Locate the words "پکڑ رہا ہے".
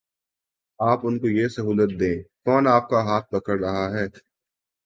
3.31-4.05